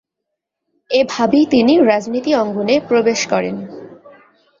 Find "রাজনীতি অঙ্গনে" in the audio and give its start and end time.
1.81-2.75